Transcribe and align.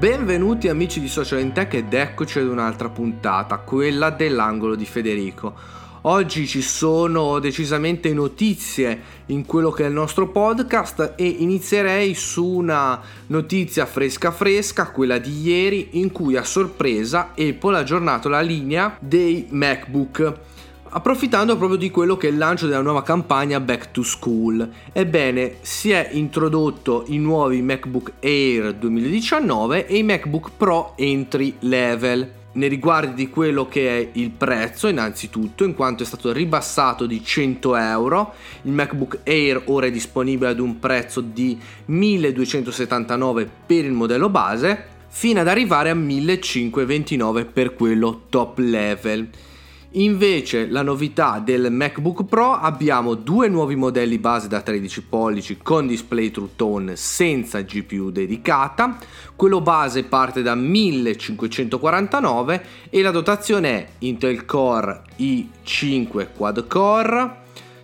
Benvenuti 0.00 0.68
amici 0.68 0.98
di 0.98 1.08
Social 1.08 1.40
in 1.40 1.52
Tech 1.52 1.74
ed 1.74 1.92
eccoci 1.92 2.38
ad 2.38 2.46
un'altra 2.46 2.88
puntata, 2.88 3.58
quella 3.58 4.08
dell'angolo 4.08 4.74
di 4.74 4.86
Federico. 4.86 5.52
Oggi 6.04 6.46
ci 6.46 6.62
sono 6.62 7.38
decisamente 7.38 8.10
notizie 8.14 8.98
in 9.26 9.44
quello 9.44 9.70
che 9.70 9.84
è 9.84 9.88
il 9.88 9.92
nostro 9.92 10.28
podcast 10.28 11.12
e 11.16 11.26
inizierei 11.26 12.14
su 12.14 12.46
una 12.46 12.98
notizia 13.26 13.84
fresca 13.84 14.30
fresca, 14.30 14.88
quella 14.90 15.18
di 15.18 15.38
ieri, 15.42 15.88
in 16.00 16.12
cui 16.12 16.34
a 16.34 16.44
sorpresa 16.44 17.34
Apple 17.36 17.76
ha 17.76 17.80
aggiornato 17.80 18.30
la 18.30 18.40
linea 18.40 18.96
dei 19.00 19.48
MacBook 19.50 20.32
approfittando 20.90 21.56
proprio 21.56 21.78
di 21.78 21.90
quello 21.90 22.16
che 22.16 22.28
è 22.28 22.30
il 22.30 22.38
lancio 22.38 22.66
della 22.66 22.82
nuova 22.82 23.02
campagna 23.02 23.60
Back 23.60 23.90
to 23.90 24.02
School. 24.02 24.68
Ebbene, 24.92 25.56
si 25.60 25.90
è 25.90 26.10
introdotto 26.12 27.04
i 27.08 27.18
nuovi 27.18 27.62
MacBook 27.62 28.14
Air 28.20 28.74
2019 28.74 29.86
e 29.86 29.98
i 29.98 30.02
MacBook 30.02 30.50
Pro 30.56 30.94
Entry 30.96 31.56
Level. 31.60 32.38
Nei 32.52 32.68
riguardi 32.68 33.14
di 33.14 33.30
quello 33.30 33.68
che 33.68 33.88
è 33.88 34.08
il 34.14 34.30
prezzo, 34.30 34.88
innanzitutto, 34.88 35.62
in 35.62 35.74
quanto 35.74 36.02
è 36.02 36.06
stato 36.06 36.32
ribassato 36.32 37.06
di 37.06 37.22
100 37.22 37.76
euro, 37.76 38.34
il 38.62 38.72
MacBook 38.72 39.20
Air 39.24 39.62
ora 39.66 39.86
è 39.86 39.92
disponibile 39.92 40.50
ad 40.50 40.58
un 40.58 40.80
prezzo 40.80 41.20
di 41.20 41.56
1279 41.84 43.48
per 43.66 43.84
il 43.84 43.92
modello 43.92 44.28
base, 44.28 44.84
fino 45.06 45.38
ad 45.38 45.46
arrivare 45.46 45.90
a 45.90 45.94
1529 45.94 47.44
per 47.44 47.74
quello 47.74 48.22
top 48.28 48.58
level. 48.58 49.28
Invece 49.94 50.68
la 50.68 50.82
novità 50.82 51.42
del 51.44 51.72
MacBook 51.72 52.22
Pro 52.22 52.52
abbiamo 52.52 53.14
due 53.14 53.48
nuovi 53.48 53.74
modelli 53.74 54.18
base 54.18 54.46
da 54.46 54.60
13 54.60 55.02
pollici 55.02 55.58
con 55.60 55.88
display 55.88 56.30
True 56.30 56.50
Tone 56.54 56.94
senza 56.94 57.60
GPU 57.62 58.10
dedicata, 58.10 58.98
quello 59.34 59.60
base 59.60 60.04
parte 60.04 60.42
da 60.42 60.54
1549 60.54 62.64
e 62.88 63.02
la 63.02 63.10
dotazione 63.10 63.70
è 63.70 63.88
Intel 63.98 64.44
Core 64.44 65.02
i5 65.18 66.28
quad 66.36 66.68
core 66.68 67.38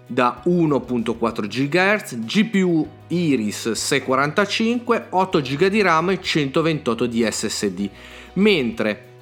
da 0.07 0.43
1.4 0.45 1.49
GHz, 1.49 2.19
GPU 2.19 2.89
Iris 3.09 3.73
645, 3.73 5.07
8 5.11 5.41
GB 5.41 5.67
di 5.67 5.83
RAM 5.83 6.11
e 6.11 6.23
128 6.23 7.07
di 7.07 7.27
SSD, 7.29 7.91
mentre 8.35 9.15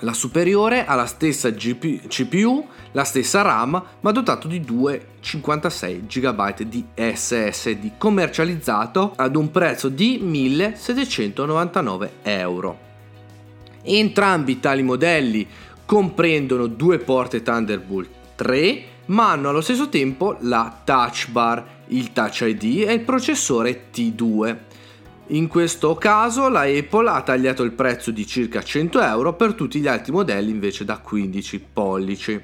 la 0.00 0.12
superiore 0.12 0.84
ha 0.84 0.94
la 0.94 1.06
stessa 1.06 1.50
GP- 1.50 2.06
CPU, 2.06 2.66
la 2.92 3.04
stessa 3.04 3.42
RAM, 3.42 3.82
ma 4.00 4.10
dotato 4.12 4.48
di 4.48 4.60
256 4.60 6.06
GB 6.06 6.62
di 6.62 6.84
SSD, 6.94 7.92
commercializzato 7.98 9.12
ad 9.16 9.36
un 9.36 9.50
prezzo 9.50 9.88
di 9.88 10.18
1799 10.22 12.12
euro. 12.22 12.78
Entrambi 13.82 14.60
tali 14.60 14.82
modelli 14.82 15.46
comprendono 15.84 16.66
due 16.66 16.98
porte 16.98 17.42
Thunderbolt 17.42 18.08
3, 18.36 18.84
ma 19.06 19.30
hanno 19.30 19.48
allo 19.48 19.60
stesso 19.60 19.88
tempo 19.88 20.36
la 20.40 20.80
touch 20.84 21.30
bar, 21.30 21.78
il 21.88 22.12
Touch 22.12 22.42
ID 22.42 22.88
e 22.88 22.92
il 22.92 23.00
processore 23.00 23.86
T2 23.92 24.56
in 25.30 25.46
questo 25.46 25.94
caso 25.94 26.48
la 26.48 26.62
Apple 26.62 27.08
ha 27.08 27.22
tagliato 27.22 27.62
il 27.62 27.72
prezzo 27.72 28.10
di 28.10 28.26
circa 28.26 28.62
100 28.62 29.00
euro 29.00 29.34
per 29.34 29.54
tutti 29.54 29.78
gli 29.78 29.86
altri 29.86 30.12
modelli 30.12 30.50
invece 30.50 30.84
da 30.84 30.98
15 30.98 31.64
pollici. 31.72 32.40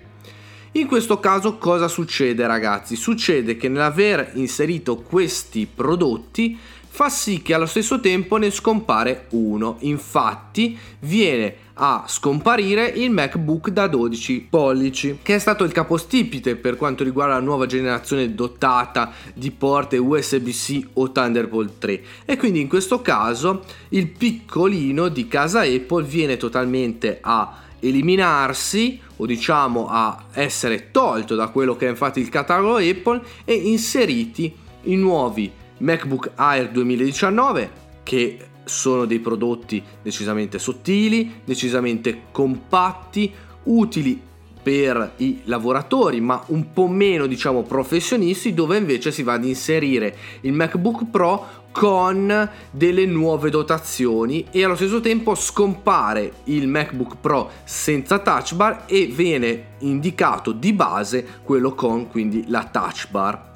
In 0.72 0.86
questo 0.86 1.18
caso 1.18 1.56
cosa 1.58 1.88
succede 1.88 2.46
ragazzi? 2.46 2.94
Succede 2.94 3.56
che 3.56 3.68
nell'aver 3.68 4.32
inserito 4.34 4.98
questi 4.98 5.66
prodotti 5.72 6.56
fa 6.88 7.08
sì 7.08 7.42
che 7.42 7.54
allo 7.54 7.66
stesso 7.66 7.98
tempo 7.98 8.36
ne 8.36 8.50
scompare 8.50 9.26
uno. 9.30 9.78
Infatti 9.80 10.78
viene 11.00 11.54
a 11.78 12.04
scomparire 12.06 12.86
il 12.86 13.10
MacBook 13.10 13.68
da 13.70 13.86
12 13.86 14.46
pollici, 14.48 15.18
che 15.22 15.34
è 15.34 15.38
stato 15.38 15.64
il 15.64 15.72
capostipite 15.72 16.56
per 16.56 16.76
quanto 16.76 17.04
riguarda 17.04 17.34
la 17.34 17.40
nuova 17.40 17.66
generazione 17.66 18.34
dotata 18.34 19.12
di 19.34 19.50
porte 19.50 19.98
USB-C 19.98 20.88
o 20.94 21.12
Thunderbolt 21.12 21.78
3. 21.78 22.02
E 22.24 22.36
quindi 22.36 22.60
in 22.60 22.68
questo 22.68 23.02
caso 23.02 23.64
il 23.90 24.08
piccolino 24.08 25.08
di 25.08 25.28
casa 25.28 25.60
Apple 25.60 26.04
viene 26.04 26.36
totalmente 26.36 27.18
a 27.20 27.64
eliminarsi 27.80 28.98
o 29.16 29.26
diciamo 29.26 29.88
a 29.88 30.24
essere 30.32 30.90
tolto 30.90 31.34
da 31.34 31.48
quello 31.48 31.76
che 31.76 31.86
è 31.86 31.90
infatti 31.90 32.20
il 32.20 32.30
catalogo 32.30 32.76
Apple 32.76 33.22
e 33.44 33.54
inseriti 33.54 34.54
i 34.84 34.96
nuovi 34.96 35.50
MacBook 35.78 36.32
Air 36.36 36.70
2019 36.70 37.70
che 38.02 38.38
sono 38.66 39.04
dei 39.04 39.20
prodotti 39.20 39.82
decisamente 40.02 40.58
sottili, 40.58 41.40
decisamente 41.44 42.24
compatti, 42.32 43.32
utili 43.64 44.20
per 44.66 45.12
i 45.18 45.42
lavoratori, 45.44 46.20
ma 46.20 46.42
un 46.48 46.72
po' 46.72 46.88
meno 46.88 47.26
diciamo 47.26 47.62
professionisti, 47.62 48.52
dove 48.52 48.76
invece 48.76 49.12
si 49.12 49.22
va 49.22 49.34
ad 49.34 49.44
inserire 49.44 50.16
il 50.40 50.52
MacBook 50.52 51.04
Pro 51.08 51.64
con 51.70 52.50
delle 52.70 53.06
nuove 53.06 53.50
dotazioni 53.50 54.46
e 54.50 54.64
allo 54.64 54.74
stesso 54.74 55.00
tempo 55.00 55.36
scompare 55.36 56.32
il 56.44 56.66
MacBook 56.66 57.16
Pro 57.20 57.50
senza 57.62 58.18
touch 58.18 58.54
bar 58.54 58.84
e 58.86 59.06
viene 59.06 59.74
indicato 59.80 60.50
di 60.50 60.72
base 60.72 61.24
quello 61.44 61.74
con 61.74 62.08
quindi 62.08 62.46
la 62.48 62.64
touch 62.64 63.08
bar. 63.10 63.54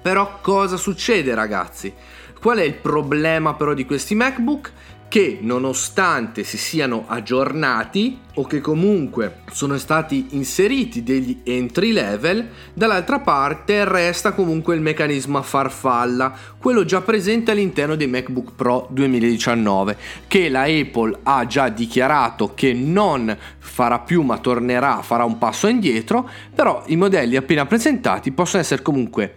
Però 0.00 0.38
cosa 0.40 0.78
succede 0.78 1.34
ragazzi? 1.34 1.92
Qual 2.40 2.58
è 2.58 2.62
il 2.62 2.74
problema 2.74 3.54
però 3.54 3.74
di 3.74 3.86
questi 3.86 4.14
MacBook? 4.14 4.72
Che 5.08 5.38
nonostante 5.40 6.42
si 6.42 6.58
siano 6.58 7.04
aggiornati 7.06 8.18
o 8.34 8.44
che 8.44 8.60
comunque 8.60 9.42
sono 9.52 9.78
stati 9.78 10.26
inseriti 10.30 11.02
degli 11.04 11.40
entry 11.44 11.92
level, 11.92 12.48
dall'altra 12.72 13.20
parte 13.20 13.84
resta 13.84 14.32
comunque 14.32 14.74
il 14.74 14.80
meccanismo 14.80 15.38
a 15.38 15.42
farfalla, 15.42 16.36
quello 16.58 16.84
già 16.84 17.00
presente 17.00 17.52
all'interno 17.52 17.94
dei 17.94 18.08
MacBook 18.08 18.54
Pro 18.56 18.88
2019, 18.90 19.96
che 20.26 20.48
la 20.48 20.62
Apple 20.62 21.18
ha 21.22 21.46
già 21.46 21.68
dichiarato 21.68 22.52
che 22.54 22.72
non 22.72 23.36
farà 23.58 24.00
più 24.00 24.22
ma 24.22 24.38
tornerà, 24.38 25.00
farà 25.02 25.24
un 25.24 25.38
passo 25.38 25.68
indietro, 25.68 26.28
però 26.54 26.82
i 26.86 26.96
modelli 26.96 27.36
appena 27.36 27.66
presentati 27.66 28.32
possono 28.32 28.62
essere 28.62 28.82
comunque 28.82 29.36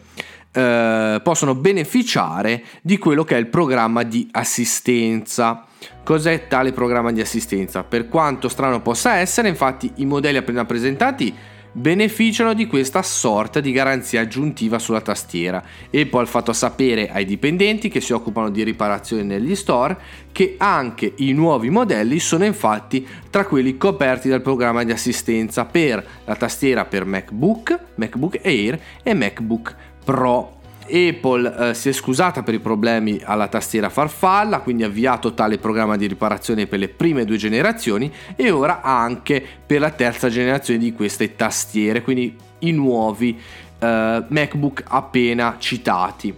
eh, 0.58 1.22
possono 1.22 1.54
beneficiare 1.54 2.64
di 2.82 2.98
quello 2.98 3.24
che 3.24 3.36
è 3.36 3.38
il 3.38 3.46
programma 3.46 4.02
di 4.02 4.28
assistenza. 4.32 5.66
Cos'è 6.04 6.48
tale 6.48 6.72
programma 6.72 7.12
di 7.12 7.22
assistenza? 7.22 7.84
Per 7.84 8.08
quanto 8.08 8.50
strano 8.50 8.82
possa 8.82 9.18
essere, 9.18 9.50
infatti 9.50 9.92
i 9.98 10.06
modelli 10.06 10.38
appena 10.38 10.66
presentati 10.66 11.32
beneficiano 11.78 12.54
di 12.54 12.66
questa 12.66 13.04
sorta 13.04 13.60
di 13.60 13.72
garanzia 13.72 14.22
aggiuntiva 14.22 14.80
sulla 14.80 15.02
tastiera. 15.02 15.64
Apple 15.94 16.24
ha 16.24 16.26
fatto 16.26 16.52
sapere 16.52 17.12
ai 17.12 17.24
dipendenti 17.24 17.88
che 17.88 18.02
si 18.02 18.14
occupano 18.14 18.50
di 18.50 18.64
riparazione 18.64 19.22
negli 19.22 19.56
store 19.56 19.96
che 20.32 20.56
anche 20.58 21.14
i 21.18 21.34
nuovi 21.34 21.70
modelli 21.70 22.18
sono 22.18 22.46
infatti 22.46 23.06
tra 23.30 23.46
quelli 23.46 23.78
coperti 23.78 24.28
dal 24.28 24.42
programma 24.42 24.84
di 24.84 24.92
assistenza 24.92 25.66
per 25.66 26.04
la 26.26 26.36
tastiera 26.36 26.86
per 26.86 27.06
MacBook, 27.06 27.80
MacBook 27.96 28.40
Air 28.44 28.80
e 29.04 29.14
MacBook 29.14 29.76
Pro. 30.08 30.56
Apple 30.90 31.72
eh, 31.72 31.74
si 31.74 31.90
è 31.90 31.92
scusata 31.92 32.42
per 32.42 32.54
i 32.54 32.60
problemi 32.60 33.20
alla 33.22 33.50
tastiera 33.50 33.90
farfalla, 33.90 34.60
quindi 34.62 34.84
ha 34.84 34.88
avviato 34.88 35.34
tale 35.34 35.58
programma 35.58 35.98
di 35.98 36.08
riparazione 36.08 36.66
per 36.66 36.80
le 36.80 36.88
prime 36.88 37.26
due 37.26 37.36
generazioni 37.36 38.10
e 38.38 38.50
ora 38.50 38.82
anche 38.82 39.46
per 39.66 39.82
la 39.82 39.90
terza 39.90 40.30
generazione 40.30 40.80
di 40.80 40.94
queste 40.94 41.36
tastiere, 41.36 42.02
quindi 42.02 42.34
i 42.60 42.72
nuovi 42.72 43.38
eh, 43.80 44.24
MacBook 44.26 44.84
appena 44.88 45.58
citati. 45.60 46.34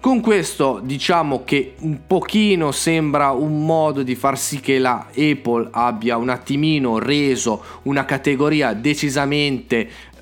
Con 0.00 0.22
questo 0.22 0.80
diciamo 0.82 1.44
che 1.44 1.74
un 1.80 2.06
pochino 2.06 2.72
sembra 2.72 3.32
un 3.32 3.66
modo 3.66 4.02
di 4.02 4.14
far 4.14 4.38
sì 4.38 4.58
che 4.60 4.78
la 4.78 5.08
Apple 5.14 5.68
abbia 5.70 6.16
un 6.16 6.30
attimino 6.30 6.98
reso 6.98 7.62
una 7.82 8.06
categoria 8.06 8.72
decisamente 8.72 10.14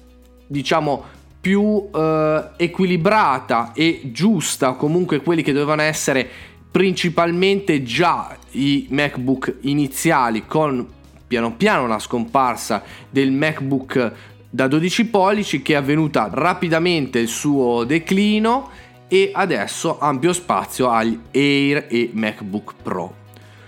diciamo 0.46 1.13
più 1.44 1.90
eh, 1.94 2.44
equilibrata 2.56 3.72
e 3.74 4.00
giusta, 4.04 4.72
comunque 4.72 5.20
quelli 5.20 5.42
che 5.42 5.52
dovevano 5.52 5.82
essere 5.82 6.26
principalmente 6.70 7.82
già 7.82 8.34
i 8.52 8.86
MacBook 8.88 9.58
iniziali 9.60 10.46
con 10.46 10.88
piano 11.26 11.54
piano 11.54 11.86
la 11.86 11.98
scomparsa 11.98 12.82
del 13.10 13.30
MacBook 13.30 14.12
da 14.48 14.66
12 14.66 15.04
pollici 15.08 15.60
che 15.60 15.74
è 15.74 15.76
avvenuta 15.76 16.30
rapidamente 16.32 17.18
il 17.18 17.28
suo 17.28 17.84
declino 17.84 18.70
e 19.06 19.30
adesso 19.34 19.98
ampio 19.98 20.32
spazio 20.32 20.88
agli 20.88 21.20
Air 21.30 21.88
e 21.90 22.08
MacBook 22.14 22.72
Pro. 22.82 23.16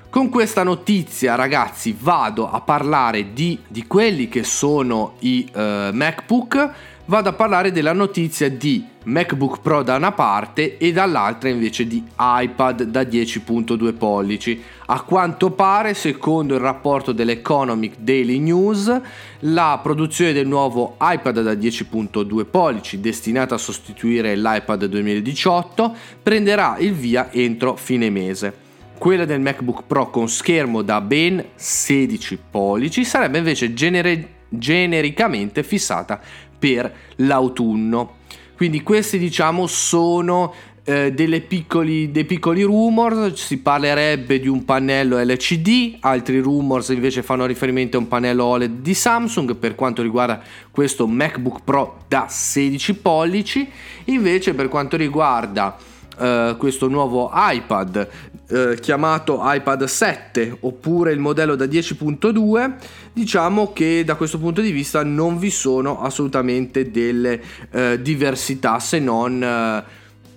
Con 0.08 0.30
questa 0.30 0.62
notizia 0.62 1.34
ragazzi 1.34 1.94
vado 2.00 2.50
a 2.50 2.62
parlare 2.62 3.34
di, 3.34 3.58
di 3.68 3.86
quelli 3.86 4.28
che 4.28 4.44
sono 4.44 5.16
i 5.18 5.46
uh, 5.52 5.60
MacBook 5.92 6.94
vado 7.06 7.28
a 7.28 7.32
parlare 7.32 7.70
della 7.70 7.92
notizia 7.92 8.50
di 8.50 8.84
MacBook 9.04 9.60
Pro 9.60 9.82
da 9.82 9.94
una 9.94 10.10
parte 10.10 10.76
e 10.76 10.92
dall'altra 10.92 11.48
invece 11.48 11.86
di 11.86 12.02
iPad 12.18 12.82
da 12.82 13.02
10.2 13.02 13.94
pollici. 13.96 14.60
A 14.86 15.02
quanto 15.02 15.50
pare, 15.50 15.94
secondo 15.94 16.54
il 16.54 16.60
rapporto 16.60 17.12
dell'Economic 17.12 17.98
Daily 17.98 18.38
News, 18.38 19.00
la 19.40 19.78
produzione 19.80 20.32
del 20.32 20.48
nuovo 20.48 20.96
iPad 21.00 21.42
da 21.42 21.52
10.2 21.52 22.44
pollici, 22.44 23.00
destinata 23.00 23.54
a 23.54 23.58
sostituire 23.58 24.36
l'iPad 24.36 24.86
2018, 24.86 25.94
prenderà 26.22 26.76
il 26.78 26.92
via 26.92 27.30
entro 27.32 27.76
fine 27.76 28.10
mese. 28.10 28.64
Quella 28.98 29.24
del 29.24 29.40
MacBook 29.40 29.82
Pro 29.86 30.10
con 30.10 30.28
schermo 30.28 30.82
da 30.82 31.00
ben 31.00 31.44
16 31.54 32.38
pollici 32.50 33.04
sarebbe 33.04 33.38
invece 33.38 33.74
genere- 33.74 34.36
genericamente 34.48 35.62
fissata 35.62 36.20
per 36.58 36.92
l'autunno. 37.16 38.16
Quindi 38.56 38.82
questi 38.82 39.18
diciamo 39.18 39.66
sono 39.66 40.52
eh, 40.88 41.44
piccoli, 41.48 42.12
dei 42.12 42.24
piccoli 42.24 42.62
rumors, 42.62 43.44
si 43.44 43.58
parlerebbe 43.58 44.38
di 44.38 44.46
un 44.46 44.64
pannello 44.64 45.20
LCD, 45.20 45.96
altri 46.00 46.38
rumors 46.38 46.90
invece 46.90 47.24
fanno 47.24 47.44
riferimento 47.44 47.96
a 47.96 48.00
un 48.00 48.08
pannello 48.08 48.44
OLED 48.44 48.82
di 48.82 48.94
Samsung 48.94 49.56
per 49.56 49.74
quanto 49.74 50.00
riguarda 50.00 50.40
questo 50.70 51.08
MacBook 51.08 51.62
Pro 51.64 52.04
da 52.06 52.26
16 52.28 52.94
pollici, 52.94 53.68
invece 54.04 54.54
per 54.54 54.68
quanto 54.68 54.96
riguarda 54.96 55.94
Uh, 56.18 56.56
questo 56.56 56.88
nuovo 56.88 57.30
iPad 57.34 58.08
uh, 58.48 58.74
chiamato 58.74 59.40
iPad 59.42 59.84
7 59.84 60.58
oppure 60.60 61.12
il 61.12 61.18
modello 61.18 61.54
da 61.54 61.64
10.2 61.64 62.74
diciamo 63.12 63.72
che 63.72 64.02
da 64.04 64.14
questo 64.14 64.38
punto 64.38 64.60
di 64.60 64.70
vista 64.70 65.02
non 65.02 65.38
vi 65.38 65.50
sono 65.50 66.00
assolutamente 66.00 66.90
delle 66.90 67.40
uh, 67.70 67.96
diversità 67.96 68.78
se 68.78 68.98
non 68.98 69.84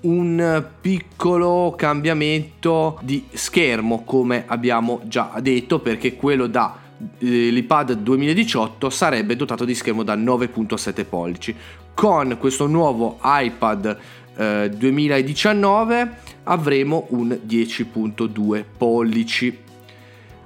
un 0.02 0.66
piccolo 0.80 1.74
cambiamento 1.78 2.98
di 3.02 3.26
schermo 3.34 4.04
come 4.06 4.46
abbiamo 4.48 5.02
già 5.06 5.34
detto 5.42 5.80
perché 5.80 6.16
quello 6.16 6.48
da 6.48 6.88
l'iPad 7.20 7.94
2018 7.94 8.90
sarebbe 8.90 9.36
dotato 9.36 9.66
di 9.66 9.74
schermo 9.76 10.04
da 10.04 10.16
9.7 10.16 11.06
pollici. 11.06 11.56
Con 11.94 12.38
questo 12.40 12.68
nuovo 12.68 13.20
iPad 13.24 13.98
2019 14.40 16.12
avremo 16.44 17.08
un 17.10 17.38
10.2 17.46 18.64
pollici. 18.78 19.58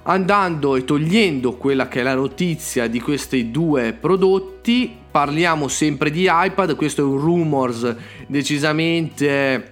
Andando 0.05 0.75
e 0.75 0.83
togliendo 0.83 1.53
quella 1.53 1.87
che 1.87 1.99
è 2.01 2.03
la 2.03 2.15
notizia 2.15 2.87
di 2.87 2.99
questi 2.99 3.51
due 3.51 3.93
prodotti, 3.93 4.93
parliamo 5.09 5.67
sempre 5.67 6.09
di 6.09 6.27
iPad, 6.29 6.75
questo 6.75 7.01
è 7.01 7.05
un 7.05 7.19
rumors 7.19 7.95
decisamente 8.27 9.71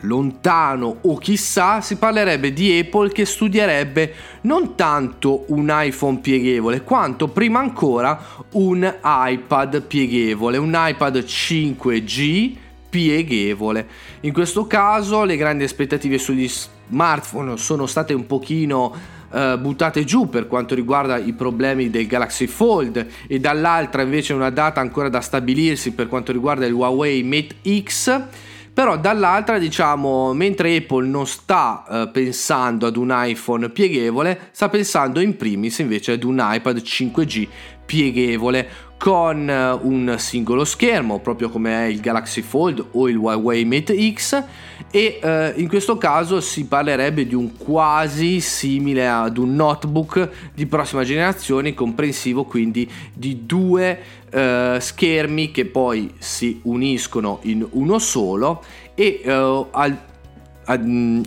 lontano 0.00 0.98
o 1.02 1.16
chissà, 1.16 1.80
si 1.80 1.96
parlerebbe 1.96 2.52
di 2.52 2.78
Apple 2.78 3.12
che 3.12 3.24
studierebbe 3.24 4.14
non 4.42 4.74
tanto 4.74 5.44
un 5.48 5.68
iPhone 5.70 6.18
pieghevole, 6.18 6.82
quanto 6.82 7.28
prima 7.28 7.60
ancora 7.60 8.20
un 8.52 8.92
iPad 9.02 9.82
pieghevole, 9.82 10.56
un 10.56 10.74
iPad 10.74 11.18
5G 11.18 12.62
pieghevole. 12.94 13.88
In 14.20 14.32
questo 14.32 14.68
caso 14.68 15.24
le 15.24 15.36
grandi 15.36 15.64
aspettative 15.64 16.16
sugli 16.16 16.48
smartphone 16.48 17.56
sono 17.56 17.86
state 17.86 18.14
un 18.14 18.24
pochino 18.24 18.94
uh, 19.30 19.58
buttate 19.58 20.04
giù 20.04 20.28
per 20.28 20.46
quanto 20.46 20.76
riguarda 20.76 21.18
i 21.18 21.32
problemi 21.32 21.90
del 21.90 22.06
Galaxy 22.06 22.46
Fold 22.46 23.04
e 23.26 23.40
dall'altra 23.40 24.02
invece 24.02 24.32
una 24.32 24.50
data 24.50 24.80
ancora 24.80 25.08
da 25.08 25.20
stabilirsi 25.20 25.90
per 25.90 26.06
quanto 26.06 26.30
riguarda 26.30 26.66
il 26.66 26.72
Huawei 26.72 27.24
Mate 27.24 27.56
X 27.82 28.22
però 28.72 28.96
dall'altra 28.96 29.58
diciamo 29.58 30.32
mentre 30.32 30.76
Apple 30.76 31.06
non 31.06 31.26
sta 31.26 31.84
uh, 31.86 32.10
pensando 32.12 32.86
ad 32.86 32.96
un 32.96 33.12
iPhone 33.12 33.70
pieghevole 33.70 34.50
sta 34.52 34.68
pensando 34.68 35.18
in 35.18 35.36
primis 35.36 35.78
invece 35.78 36.12
ad 36.12 36.22
un 36.22 36.38
iPad 36.40 36.76
5G 36.76 37.48
pieghevole 37.84 38.68
con 39.04 39.50
eh, 39.50 39.72
un 39.72 40.14
singolo 40.18 40.64
schermo, 40.64 41.20
proprio 41.20 41.50
come 41.50 41.84
è 41.84 41.84
il 41.88 42.00
Galaxy 42.00 42.40
Fold 42.40 42.84
o 42.92 43.08
il 43.08 43.16
Huawei 43.16 43.64
Mate 43.64 43.94
X 44.12 44.42
e 44.90 45.18
eh, 45.22 45.52
in 45.56 45.68
questo 45.68 45.98
caso 45.98 46.40
si 46.40 46.66
parlerebbe 46.66 47.26
di 47.26 47.34
un 47.34 47.56
quasi 47.56 48.40
simile 48.40 49.08
ad 49.08 49.36
un 49.36 49.54
notebook 49.54 50.30
di 50.54 50.66
prossima 50.66 51.04
generazione, 51.04 51.74
comprensivo 51.74 52.44
quindi 52.44 52.90
di 53.12 53.44
due 53.44 54.00
eh, 54.30 54.78
schermi 54.80 55.50
che 55.50 55.66
poi 55.66 56.14
si 56.18 56.60
uniscono 56.62 57.40
in 57.42 57.66
uno 57.72 57.98
solo 57.98 58.62
e 58.94 59.20
eh, 59.22 59.66
al 59.70 59.98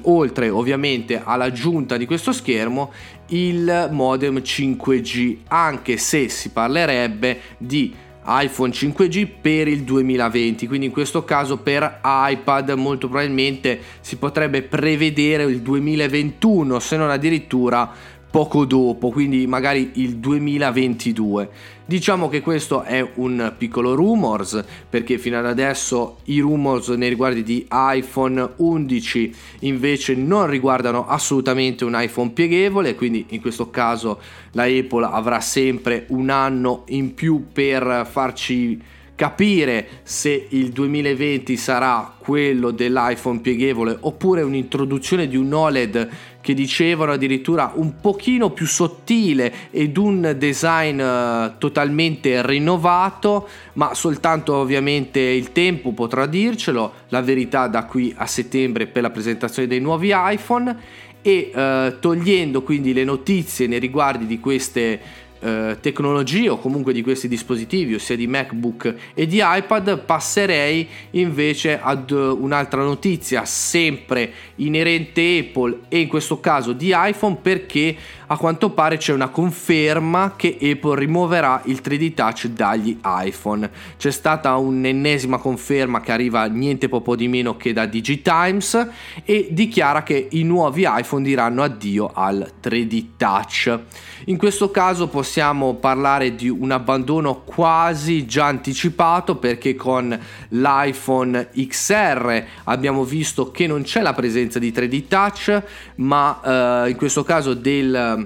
oltre 0.04 0.50
ovviamente 0.50 1.22
all'aggiunta 1.24 1.98
di 1.98 2.06
questo 2.06 2.32
schermo 2.32 2.92
il 3.30 3.90
modem 3.92 4.38
5G 4.38 5.38
anche 5.48 5.98
se 5.98 6.30
si 6.30 6.50
parlerebbe 6.50 7.40
di 7.58 7.94
iPhone 8.26 8.72
5G 8.72 9.28
per 9.42 9.68
il 9.68 9.84
2020 9.84 10.68
quindi 10.68 10.88
in 10.88 10.92
questo 10.92 11.24
caso 11.24 11.58
per 11.58 12.02
iPad 12.04 12.72
molto 12.72 13.08
probabilmente 13.08 13.80
si 14.02 14.18
potrebbe 14.18 14.64
prevedere 14.64 15.44
il 15.44 15.62
2021 15.62 16.80
se 16.80 16.98
non 16.98 17.10
addirittura 17.10 17.92
poco 18.30 18.66
dopo, 18.66 19.10
quindi 19.10 19.48
magari 19.48 19.92
il 19.96 20.18
2022. 20.18 21.50
Diciamo 21.90 22.28
che 22.28 22.42
questo 22.42 22.82
è 22.82 23.12
un 23.14 23.54
piccolo 23.58 23.96
rumors 23.96 24.62
perché 24.90 25.18
fino 25.18 25.38
ad 25.38 25.46
adesso 25.46 26.18
i 26.26 26.42
rumors 26.42 26.90
nei 26.90 27.08
riguardi 27.08 27.44
di 27.44 27.66
iPhone 27.72 28.56
11 28.58 29.34
invece 29.60 30.14
non 30.14 30.48
riguardano 30.48 31.08
assolutamente 31.08 31.86
un 31.86 31.94
iPhone 31.96 32.32
pieghevole, 32.32 32.94
quindi 32.96 33.28
in 33.30 33.40
questo 33.40 33.70
caso 33.70 34.20
la 34.52 34.64
Apple 34.64 35.06
avrà 35.06 35.40
sempre 35.40 36.08
un 36.10 36.30
anno 36.30 36.84
in 36.88 37.14
più 37.14 37.46
per 37.54 38.06
farci 38.12 38.82
capire 39.16 40.02
se 40.04 40.48
il 40.50 40.70
2020 40.70 41.56
sarà 41.56 42.16
quello 42.18 42.70
dell'iPhone 42.72 43.40
pieghevole 43.40 43.98
oppure 44.02 44.42
un'introduzione 44.42 45.28
di 45.28 45.38
un 45.38 45.52
OLED 45.54 46.10
che 46.48 46.54
dicevano 46.54 47.12
addirittura 47.12 47.74
un 47.76 48.00
pochino 48.00 48.52
più 48.52 48.66
sottile 48.66 49.54
ed 49.70 49.98
un 49.98 50.34
design 50.38 50.98
uh, 50.98 51.58
totalmente 51.58 52.42
rinnovato, 52.48 53.50
ma 53.74 53.94
soltanto 53.94 54.56
ovviamente 54.56 55.20
il 55.20 55.52
tempo 55.52 55.92
potrà 55.92 56.26
dircelo, 56.26 56.94
la 57.10 57.22
verità 57.22 57.68
da 57.68 57.84
qui 57.84 58.14
a 58.16 58.26
settembre 58.28 58.88
per 58.88 59.02
la 59.02 59.10
presentazione 59.10 59.68
dei 59.68 59.82
nuovi 59.82 60.14
iPhone 60.14 60.74
e 61.22 61.52
uh, 61.54 62.00
togliendo 62.00 62.62
quindi 62.62 62.94
le 62.94 63.04
notizie 63.04 63.68
nei 63.68 63.80
riguardi 63.80 64.26
di 64.26 64.40
queste 64.40 65.02
eh, 65.40 65.78
tecnologie 65.80 66.50
o 66.50 66.58
comunque 66.58 66.94
di 66.94 67.02
questi 67.02 67.28
dispositivi, 67.28 67.94
ossia 67.94 68.16
di 68.16 68.28
MacBook 68.28 68.94
e 69.14 69.26
di 69.28 69.42
iPad, 69.42 70.00
passerei 70.00 70.88
invece 71.12 71.80
ad 71.82 72.12
un'altra 72.12 72.84
notizia 72.84 73.46
sempre 73.46 74.32
inerente 74.56 75.46
Apple 75.48 75.80
e 75.90 76.00
in 76.00 76.08
questo 76.08 76.40
caso 76.40 76.74
di 76.74 76.94
iPhone 76.94 77.38
perché 77.42 77.96
a 78.30 78.38
quanto 78.38 78.72
pare 78.72 78.98
c'è 78.98 79.14
una 79.14 79.30
conferma 79.30 80.34
che 80.36 80.58
Apple 80.62 81.00
rimuoverà 81.00 81.62
il 81.66 81.82
3D 81.84 82.14
Touch 82.14 82.48
dagli 82.48 82.98
iPhone. 83.04 83.70
C'è 83.98 84.12
stata 84.12 84.56
un'ennesima 84.58 85.38
conferma 85.38 86.02
che 86.02 86.12
arriva 86.12 86.46
niente 86.46 86.90
poco 86.90 87.16
di 87.16 87.28
meno 87.30 87.56
che 87.56 87.72
da 87.72 87.86
Digitimes 87.86 88.88
e 89.24 89.48
dichiara 89.52 90.04
che 90.04 90.28
i 90.32 90.44
nuovi 90.44 90.86
iPhone 90.86 91.24
diranno 91.24 91.64
addio 91.64 92.12
al 92.14 92.52
3D 92.62 93.06
Touch. 93.16 93.80
In 94.26 94.38
questo 94.38 94.72
caso 94.72 95.08
possiamo 95.08 95.76
parlare 95.76 96.36
di 96.36 96.50
un 96.50 96.72
abbandono 96.72 97.44
quasi 97.44 98.26
già 98.26 98.46
anticipato 98.46 99.38
perché 99.38 99.76
con 99.76 100.18
l'iPhone 100.50 101.50
XR 101.54 102.44
abbiamo 102.66 103.06
visto 103.06 103.52
che 103.52 103.68
non 103.68 103.84
c'è 103.84 104.02
la 104.02 104.14
presenza 104.14 104.60
di 104.60 104.72
3D 104.72 105.08
Touch, 105.08 105.64
ma 105.96 106.86
eh, 106.86 106.90
in 106.90 106.98
questo 106.98 107.24
caso 107.24 107.54
del 107.54 108.17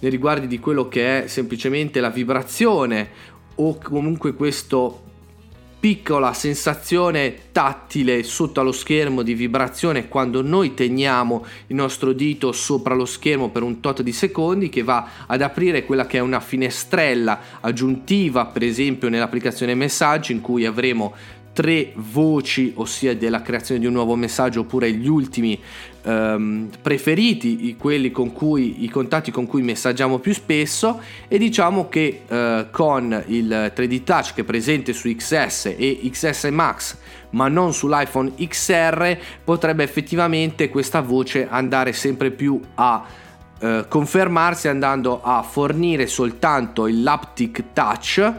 nei 0.00 0.10
riguardi 0.10 0.46
di 0.46 0.58
quello 0.58 0.88
che 0.88 1.24
è 1.24 1.26
semplicemente 1.26 2.00
la 2.00 2.10
vibrazione 2.10 3.08
o 3.56 3.78
comunque 3.78 4.34
questo 4.34 5.02
piccola 5.78 6.32
sensazione 6.32 7.52
tattile 7.52 8.22
sotto 8.22 8.60
allo 8.60 8.72
schermo 8.72 9.22
di 9.22 9.34
vibrazione 9.34 10.08
quando 10.08 10.42
noi 10.42 10.74
teniamo 10.74 11.44
il 11.68 11.76
nostro 11.76 12.12
dito 12.12 12.50
sopra 12.50 12.94
lo 12.94 13.04
schermo 13.04 13.50
per 13.50 13.62
un 13.62 13.80
tot 13.80 14.02
di 14.02 14.12
secondi 14.12 14.68
che 14.68 14.82
va 14.82 15.08
ad 15.26 15.42
aprire 15.42 15.84
quella 15.84 16.06
che 16.06 16.16
è 16.16 16.20
una 16.20 16.40
finestrella 16.40 17.38
aggiuntiva 17.60 18.46
per 18.46 18.64
esempio 18.64 19.08
nell'applicazione 19.08 19.74
messaggi 19.74 20.32
in 20.32 20.40
cui 20.40 20.64
avremo 20.64 21.14
tre 21.56 21.94
voci, 21.94 22.70
ossia 22.76 23.16
della 23.16 23.40
creazione 23.40 23.80
di 23.80 23.86
un 23.86 23.94
nuovo 23.94 24.14
messaggio 24.14 24.60
oppure 24.60 24.92
gli 24.92 25.08
ultimi 25.08 25.58
ehm, 26.02 26.68
preferiti, 26.82 27.74
quelli 27.78 28.10
con 28.10 28.34
cui, 28.34 28.84
i 28.84 28.90
contatti 28.90 29.30
con 29.30 29.46
cui 29.46 29.62
messaggiamo 29.62 30.18
più 30.18 30.34
spesso 30.34 31.00
e 31.26 31.38
diciamo 31.38 31.88
che 31.88 32.24
eh, 32.28 32.66
con 32.70 33.24
il 33.28 33.72
3D 33.74 34.04
Touch 34.04 34.34
che 34.34 34.42
è 34.42 34.44
presente 34.44 34.92
su 34.92 35.08
XS 35.08 35.74
e 35.78 36.00
XS 36.12 36.44
Max 36.52 36.96
ma 37.30 37.48
non 37.48 37.72
sull'iPhone 37.72 38.34
XR, 38.36 39.16
potrebbe 39.42 39.82
effettivamente 39.82 40.68
questa 40.68 41.00
voce 41.00 41.48
andare 41.48 41.94
sempre 41.94 42.32
più 42.32 42.60
a 42.74 43.02
eh, 43.58 43.86
confermarsi 43.88 44.68
andando 44.68 45.22
a 45.22 45.40
fornire 45.40 46.06
soltanto 46.06 46.86
il 46.86 47.02
Laptic 47.02 47.72
Touch 47.72 48.34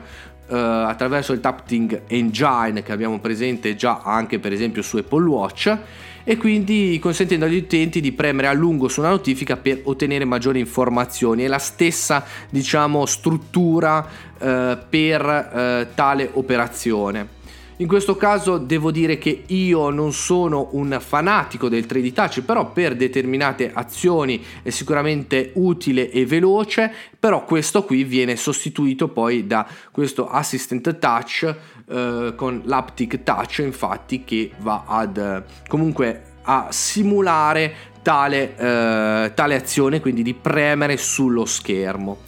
Uh, 0.47 0.55
attraverso 0.55 1.33
il 1.33 1.41
Tapting 1.41 2.03
Engine 2.07 2.81
che 2.81 2.93
abbiamo 2.93 3.19
presente 3.19 3.75
già 3.75 3.99
anche 4.01 4.39
per 4.39 4.53
esempio 4.53 4.81
su 4.81 4.95
Apple 4.95 5.27
Watch 5.27 5.77
e 6.23 6.37
quindi 6.37 6.97
consentendo 7.01 7.43
agli 7.45 7.57
utenti 7.57 7.99
di 7.99 8.13
premere 8.13 8.47
a 8.47 8.53
lungo 8.53 8.87
su 8.87 9.01
una 9.01 9.09
notifica 9.09 9.57
per 9.57 9.81
ottenere 9.83 10.23
maggiori 10.23 10.59
informazioni. 10.59 11.43
È 11.43 11.47
la 11.47 11.57
stessa 11.57 12.23
diciamo 12.49 13.05
struttura 13.05 13.99
uh, 14.37 14.77
per 14.89 15.21
uh, 15.21 15.93
tale 15.93 16.29
operazione. 16.33 17.36
In 17.79 17.87
questo 17.87 18.15
caso 18.15 18.57
devo 18.57 18.89
dire 18.89 19.19
che 19.19 19.43
io 19.45 19.91
non 19.91 20.11
sono 20.11 20.69
un 20.71 20.97
fanatico 20.99 21.69
del 21.69 21.85
3D 21.87 22.11
Touch, 22.11 22.41
però 22.41 22.71
per 22.71 22.95
determinate 22.95 23.71
azioni 23.71 24.43
è 24.63 24.71
sicuramente 24.71 25.51
utile 25.53 26.09
e 26.09 26.25
veloce, 26.25 26.91
però 27.19 27.45
questo 27.45 27.83
qui 27.83 28.03
viene 28.03 28.35
sostituito 28.35 29.09
poi 29.09 29.45
da 29.45 29.67
questo 29.91 30.27
Assistant 30.27 30.97
Touch 30.97 31.55
eh, 31.87 32.33
con 32.35 32.63
l'Aptic 32.65 33.21
Touch, 33.21 33.59
infatti 33.59 34.23
che 34.23 34.49
va 34.57 34.85
ad 34.87 35.43
comunque 35.67 36.23
a 36.41 36.69
simulare 36.71 37.75
tale, 38.01 38.55
eh, 38.57 39.31
tale 39.35 39.55
azione, 39.55 39.99
quindi 39.99 40.23
di 40.23 40.33
premere 40.33 40.97
sullo 40.97 41.45
schermo. 41.45 42.21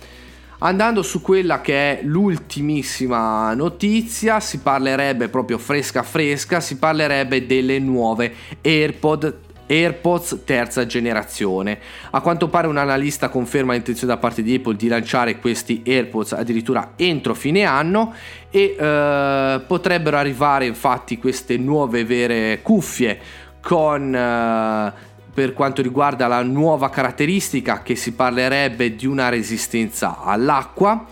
Andando 0.61 1.03
su 1.03 1.21
quella 1.21 1.61
che 1.61 1.99
è 1.99 2.03
l'ultimissima 2.03 3.53
notizia, 3.53 4.41
si 4.41 4.59
parlerebbe 4.59 5.29
proprio 5.29 5.57
fresca 5.57 6.03
fresca, 6.03 6.59
si 6.59 6.77
parlerebbe 6.77 7.45
delle 7.45 7.79
nuove 7.79 8.33
AirPod 8.61 9.47
AirPods 9.69 10.41
terza 10.43 10.85
generazione. 10.85 11.79
A 12.09 12.21
quanto 12.21 12.49
pare 12.49 12.67
un 12.67 12.77
analista 12.77 13.29
conferma 13.29 13.73
l'intenzione 13.73 14.11
da 14.11 14.19
parte 14.19 14.41
di 14.41 14.55
Apple 14.55 14.75
di 14.75 14.87
lanciare 14.87 15.37
questi 15.37 15.83
AirPods 15.85 16.33
addirittura 16.33 16.93
entro 16.95 17.35
fine 17.35 17.63
anno 17.63 18.13
e 18.49 18.75
eh, 18.77 19.61
potrebbero 19.65 20.17
arrivare 20.17 20.65
infatti 20.65 21.19
queste 21.19 21.55
nuove 21.57 22.03
vere 22.03 22.61
cuffie 22.63 23.19
con 23.61 24.15
eh, 24.15 24.93
per 25.33 25.53
quanto 25.53 25.81
riguarda 25.81 26.27
la 26.27 26.43
nuova 26.43 26.89
caratteristica 26.89 27.81
che 27.81 27.95
si 27.95 28.13
parlerebbe 28.13 28.95
di 28.95 29.05
una 29.05 29.29
resistenza 29.29 30.21
all'acqua 30.21 31.05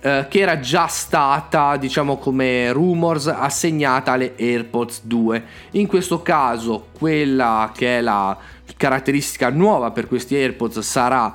eh, 0.00 0.26
che 0.28 0.40
era 0.40 0.58
già 0.58 0.88
stata 0.88 1.76
diciamo 1.76 2.16
come 2.18 2.72
rumors 2.72 3.28
assegnata 3.28 4.12
alle 4.12 4.34
AirPods 4.36 5.02
2 5.04 5.44
in 5.72 5.86
questo 5.86 6.22
caso 6.22 6.88
quella 6.98 7.70
che 7.74 7.98
è 7.98 8.00
la 8.00 8.36
caratteristica 8.76 9.48
nuova 9.50 9.92
per 9.92 10.08
questi 10.08 10.34
AirPods 10.34 10.80
sarà 10.80 11.32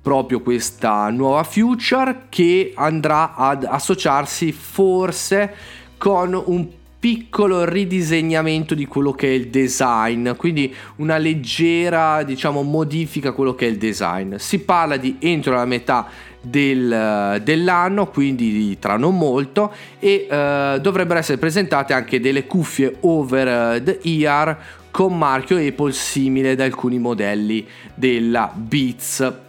proprio 0.00 0.40
questa 0.40 1.10
nuova 1.10 1.42
future 1.42 2.26
che 2.28 2.72
andrà 2.74 3.34
ad 3.34 3.64
associarsi 3.64 4.52
forse 4.52 5.54
con 5.98 6.40
un 6.46 6.68
piccolo 7.06 7.64
ridisegnamento 7.64 8.74
di 8.74 8.84
quello 8.84 9.12
che 9.12 9.28
è 9.28 9.30
il 9.30 9.46
design, 9.46 10.32
quindi 10.32 10.74
una 10.96 11.18
leggera 11.18 12.24
diciamo 12.24 12.62
modifica 12.62 13.30
quello 13.30 13.54
che 13.54 13.66
è 13.66 13.68
il 13.68 13.76
design. 13.76 14.34
Si 14.38 14.58
parla 14.58 14.96
di 14.96 15.14
entro 15.20 15.54
la 15.54 15.66
metà 15.66 16.08
del, 16.40 17.40
dell'anno, 17.44 18.08
quindi 18.08 18.76
tra 18.80 18.96
non 18.96 19.16
molto, 19.16 19.72
e 20.00 20.26
uh, 20.28 20.80
dovrebbero 20.80 21.20
essere 21.20 21.38
presentate 21.38 21.92
anche 21.92 22.18
delle 22.18 22.44
cuffie 22.44 22.96
over 23.02 23.80
the 23.82 24.00
ear 24.02 24.58
con 24.90 25.16
marchio 25.16 25.58
Apple 25.58 25.92
simile 25.92 26.50
ad 26.50 26.60
alcuni 26.60 26.98
modelli 26.98 27.64
della 27.94 28.50
Beats 28.52 29.44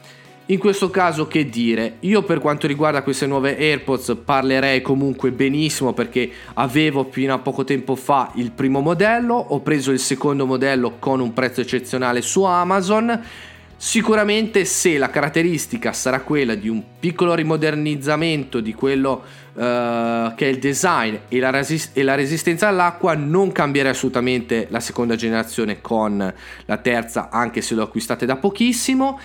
in 0.50 0.60
questo 0.60 0.90
caso 0.90 1.28
che 1.28 1.50
dire, 1.50 1.98
io 2.02 2.24
per 2.24 2.40
quanto 2.40 2.68
riguarda 2.68 3.02
queste 3.02 3.28
nuove 3.28 3.58
AirPods 3.58 4.20
parlerei 4.24 4.82
comunque 4.82 5.32
benissimo 5.32 5.92
perché 5.92 6.32
avevo 6.54 7.06
fino 7.12 7.34
a 7.34 7.40
poco 7.40 7.66
tempo 7.66 7.96
fa 7.96 8.32
il 8.36 8.52
primo 8.52 8.80
modello, 8.80 9.36
ho 9.36 9.60
preso 9.60 9.92
il 9.92 10.00
secondo 10.00 10.46
modello 10.46 10.96
con 11.00 11.20
un 11.20 11.34
prezzo 11.34 11.60
eccezionale 11.60 12.22
su 12.22 12.44
Amazon. 12.44 13.22
Sicuramente 13.76 14.64
se 14.64 14.98
la 14.98 15.10
caratteristica 15.10 15.92
sarà 15.92 16.22
quella 16.22 16.56
di 16.56 16.70
un 16.70 16.82
piccolo 16.98 17.36
rimodernizzamento 17.36 18.62
di 18.62 18.74
quello 18.74 19.22
uh, 19.54 19.62
che 20.34 20.46
è 20.46 20.46
il 20.46 20.60
design 20.60 21.16
e 21.28 21.40
la, 21.40 21.50
resist- 21.50 21.96
e 21.96 22.04
la, 22.04 22.16
resistenza 22.16 22.70
all'acqua, 22.70 23.16
non 23.16 23.52
cambierei 23.52 23.92
assolutamente 23.92 24.68
la 24.70 24.80
seconda 24.80 25.16
generazione 25.16 25.82
con 25.82 26.34
la 26.66 26.78
terza, 26.78 27.30
anche 27.30 27.62
se 27.62 27.76
l'ho 27.76 27.84
acquistate 27.84 28.26
da 28.26 28.38
pochissimo 28.38 29.20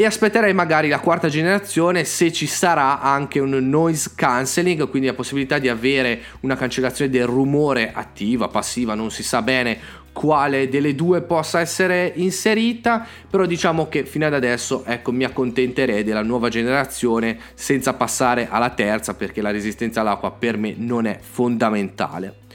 e 0.00 0.06
aspetterei 0.06 0.54
magari 0.54 0.86
la 0.86 1.00
quarta 1.00 1.28
generazione 1.28 2.04
se 2.04 2.32
ci 2.32 2.46
sarà 2.46 3.00
anche 3.00 3.40
un 3.40 3.50
noise 3.50 4.12
cancelling, 4.14 4.88
quindi 4.88 5.08
la 5.08 5.14
possibilità 5.14 5.58
di 5.58 5.68
avere 5.68 6.20
una 6.42 6.54
cancellazione 6.54 7.10
del 7.10 7.26
rumore 7.26 7.90
attiva, 7.92 8.46
passiva, 8.46 8.94
non 8.94 9.10
si 9.10 9.24
sa 9.24 9.42
bene 9.42 9.76
quale 10.12 10.68
delle 10.68 10.94
due 10.94 11.22
possa 11.22 11.58
essere 11.58 12.12
inserita, 12.14 13.04
però 13.28 13.44
diciamo 13.44 13.88
che 13.88 14.04
fino 14.04 14.24
ad 14.24 14.34
adesso 14.34 14.84
ecco 14.86 15.10
mi 15.10 15.24
accontenterei 15.24 16.04
della 16.04 16.22
nuova 16.22 16.48
generazione 16.48 17.36
senza 17.54 17.92
passare 17.92 18.46
alla 18.48 18.70
terza 18.70 19.14
perché 19.14 19.42
la 19.42 19.50
resistenza 19.50 20.02
all'acqua 20.02 20.30
per 20.30 20.58
me 20.58 20.74
non 20.76 21.06
è 21.06 21.18
fondamentale. 21.20 22.46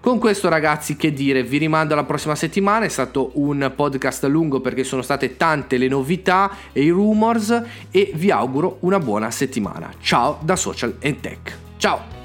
Con 0.00 0.18
questo 0.18 0.48
ragazzi 0.48 0.96
che 0.96 1.12
dire, 1.12 1.42
vi 1.42 1.58
rimando 1.58 1.92
alla 1.92 2.04
prossima 2.04 2.36
settimana, 2.36 2.84
è 2.84 2.88
stato 2.88 3.32
un 3.34 3.72
podcast 3.74 4.24
lungo 4.24 4.60
perché 4.60 4.84
sono 4.84 5.02
state 5.02 5.36
tante 5.36 5.76
le 5.76 5.88
novità 5.88 6.50
e 6.72 6.82
i 6.82 6.90
rumors 6.90 7.62
e 7.90 8.12
vi 8.14 8.30
auguro 8.30 8.78
una 8.80 9.00
buona 9.00 9.30
settimana. 9.30 9.92
Ciao 10.00 10.38
da 10.42 10.54
Social 10.54 10.96
and 11.02 11.20
Tech. 11.20 11.58
Ciao! 11.78 12.17